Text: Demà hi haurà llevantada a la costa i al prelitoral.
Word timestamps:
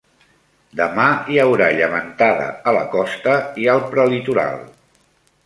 Demà 0.77 1.03
hi 1.33 1.37
haurà 1.43 1.67
llevantada 1.79 2.47
a 2.71 2.75
la 2.79 2.83
costa 2.95 3.37
i 3.67 3.71
al 3.77 3.85
prelitoral. 3.95 4.59